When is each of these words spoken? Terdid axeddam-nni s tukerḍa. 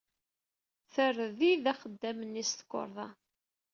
Terdid 0.93 1.65
axeddam-nni 1.71 2.43
s 2.49 2.51
tukerḍa. 2.57 3.07